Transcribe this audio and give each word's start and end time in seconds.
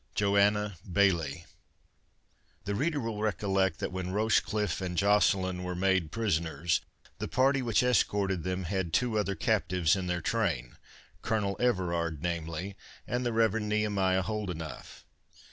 JOANNA 0.15 0.77
BAILLIE. 0.91 1.45
The 2.65 2.73
reader 2.73 2.99
will 2.99 3.21
recollect, 3.21 3.77
that 3.77 3.91
when 3.91 4.09
Rochecliffe 4.11 4.81
and 4.81 4.97
Joceline 4.97 5.61
were 5.63 5.75
made 5.75 6.11
prisoners, 6.11 6.81
the 7.19 7.27
party 7.27 7.61
which 7.61 7.83
escorted 7.83 8.41
them 8.41 8.63
had 8.63 8.93
two 8.93 9.19
other 9.19 9.35
captives 9.35 9.95
in 9.95 10.07
their 10.07 10.19
train, 10.21 10.77
Colonel 11.21 11.55
Everard, 11.59 12.23
namely, 12.23 12.75
and 13.05 13.23
the 13.23 13.31
Rev. 13.31 13.61
Nehemiah 13.61 14.23
Holdenough. 14.23 15.03